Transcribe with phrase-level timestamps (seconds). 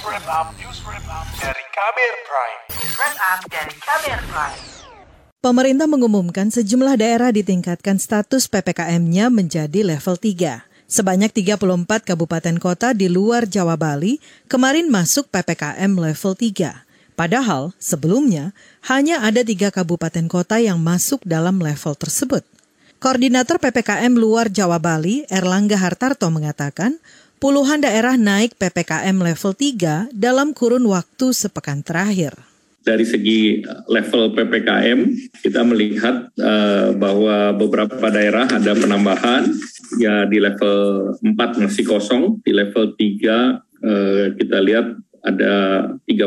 [0.00, 0.80] wrap up, news
[1.36, 2.60] dari Kamer Prime.
[2.96, 4.60] Wrap dari Kamer Prime.
[5.40, 10.64] Pemerintah mengumumkan sejumlah daerah ditingkatkan status PPKM-nya menjadi level 3.
[10.90, 14.18] Sebanyak 34 kabupaten kota di luar Jawa Bali
[14.48, 16.84] kemarin masuk PPKM level 3.
[17.16, 18.56] Padahal sebelumnya
[18.88, 22.42] hanya ada tiga kabupaten kota yang masuk dalam level tersebut.
[23.00, 27.00] Koordinator PPKM luar Jawa Bali, Erlangga Hartarto mengatakan,
[27.40, 32.36] puluhan daerah naik PPKM level 3 dalam kurun waktu sepekan terakhir.
[32.80, 35.00] Dari segi level PPKM,
[35.40, 39.52] kita melihat uh, bahwa beberapa daerah ada penambahan,
[40.00, 43.08] ya di level 4 masih kosong, di level 3 uh,
[43.84, 45.52] eh, kita lihat ada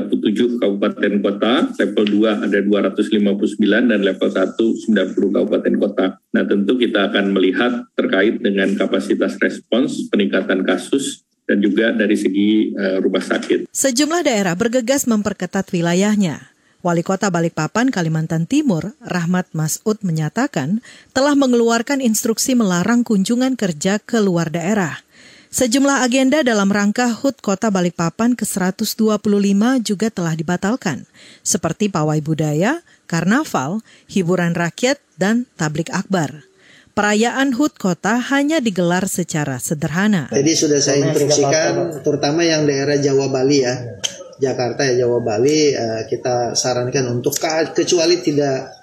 [0.01, 6.05] 37 kabupaten kota, level 2 ada 259 dan level 1 90 kabupaten kota.
[6.33, 12.73] Nah, tentu kita akan melihat terkait dengan kapasitas respons, peningkatan kasus dan juga dari segi
[12.73, 13.69] uh, rumah sakit.
[13.69, 16.49] Sejumlah daerah bergegas memperketat wilayahnya.
[16.83, 20.83] Wali Kota Balikpapan, Kalimantan Timur, Rahmat Masud menyatakan
[21.15, 24.99] telah mengeluarkan instruksi melarang kunjungan kerja ke luar daerah.
[25.53, 31.05] Sejumlah agenda dalam rangka HUT Kota Balikpapan ke-125 juga telah dibatalkan,
[31.45, 36.41] seperti pawai budaya, karnaval, hiburan rakyat, dan tablik akbar.
[36.97, 40.25] Perayaan HUT Kota hanya digelar secara sederhana.
[40.33, 43.77] Jadi sudah saya instruksikan, terutama yang daerah Jawa Bali ya,
[44.41, 47.37] Jakarta ya Jawa Bali, eh, kita sarankan untuk
[47.77, 48.82] kecuali tidak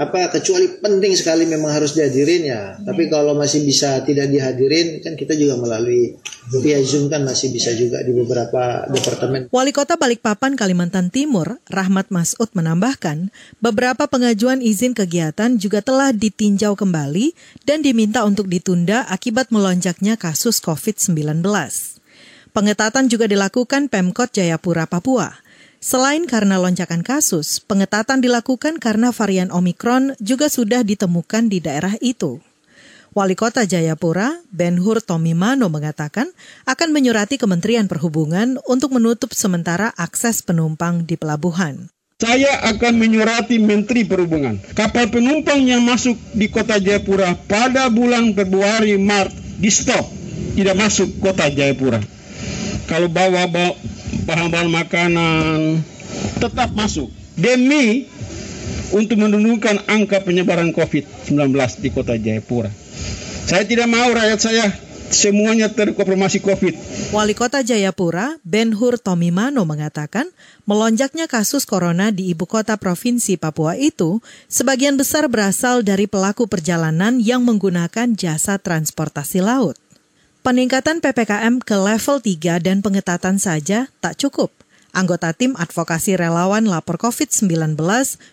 [0.00, 2.62] apa kecuali penting sekali memang harus dihadirin ya.
[2.72, 2.88] Hmm.
[2.88, 6.16] Tapi kalau masih bisa tidak dihadirin kan kita juga melalui
[6.64, 9.52] via Zoom kan masih bisa juga di beberapa departemen.
[9.52, 13.28] Wali Kota Balikpapan Kalimantan Timur, Rahmat Masud menambahkan,
[13.60, 17.36] beberapa pengajuan izin kegiatan juga telah ditinjau kembali
[17.68, 21.44] dan diminta untuk ditunda akibat melonjaknya kasus COVID-19.
[22.56, 25.49] Pengetatan juga dilakukan Pemkot Jayapura Papua.
[25.80, 32.36] Selain karena lonjakan kasus, pengetatan dilakukan karena varian Omikron juga sudah ditemukan di daerah itu.
[33.16, 36.28] Wali Kota Jayapura, Ben Hur Tomimano mengatakan
[36.68, 41.88] akan menyurati Kementerian Perhubungan untuk menutup sementara akses penumpang di pelabuhan.
[42.20, 44.60] Saya akan menyurati Menteri Perhubungan.
[44.76, 50.04] Kapal penumpang yang masuk di kota Jayapura pada bulan Februari Maret di stop,
[50.60, 52.04] tidak masuk kota Jayapura.
[52.84, 53.72] Kalau bawa, bawa
[54.26, 55.82] bahan-bahan makanan
[56.40, 58.08] tetap masuk demi
[58.90, 62.70] untuk menurunkan angka penyebaran COVID-19 di kota Jayapura.
[63.46, 64.66] Saya tidak mau rakyat saya
[65.10, 66.74] semuanya terkonfirmasi COVID.
[67.10, 70.30] Wali Kota Jayapura, Ben Hur Tomimano mengatakan,
[70.64, 77.18] melonjaknya kasus corona di ibu kota provinsi Papua itu sebagian besar berasal dari pelaku perjalanan
[77.18, 79.74] yang menggunakan jasa transportasi laut.
[80.40, 84.48] Peningkatan PPKM ke level 3 dan pengetatan saja tak cukup.
[84.96, 87.76] Anggota tim advokasi relawan lapor COVID-19,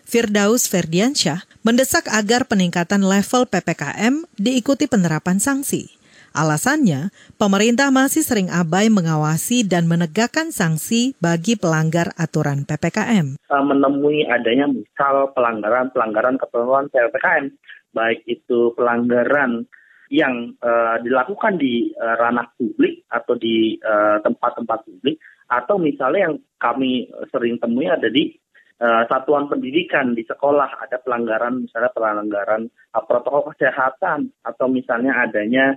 [0.08, 5.92] Firdaus Ferdiansyah, mendesak agar peningkatan level PPKM diikuti penerapan sanksi.
[6.32, 13.36] Alasannya, pemerintah masih sering abai mengawasi dan menegakkan sanksi bagi pelanggar aturan PPKM.
[13.52, 17.52] Menemui adanya misal pelanggaran-pelanggaran ketentuan PPKM,
[17.92, 19.68] baik itu pelanggaran
[20.08, 25.16] yang uh, dilakukan di uh, ranah publik atau di eh, tempat-tempat uh, publik
[25.48, 28.32] atau misalnya yang kami sering temui ada di
[28.80, 35.76] uh, satuan pendidikan di sekolah ada pelanggaran misalnya pelanggaran uh, protokol kesehatan atau misalnya adanya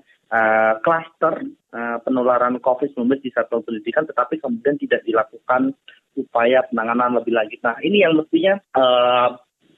[0.83, 5.75] klaster uh, uh, penularan COVID-19 di satuan pendidikan tetapi kemudian tidak dilakukan
[6.15, 7.59] upaya penanganan lebih lanjut.
[7.63, 9.35] Nah ini yang mestinya uh,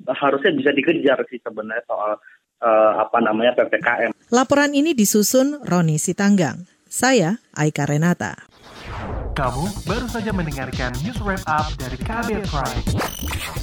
[0.10, 2.18] harusnya bisa dikejar sih sebenarnya soal
[2.62, 4.12] uh, apa namanya PPKM.
[4.34, 6.66] Laporan ini disusun Roni Sitanggang.
[6.90, 8.38] Saya Aika Renata.
[9.34, 12.86] Kamu baru saja mendengarkan news wrap up dari Kabel Prime.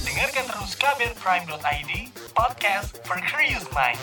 [0.03, 1.91] Dengarkan terus kabelprime.id,
[2.35, 3.99] podcast for curious mind.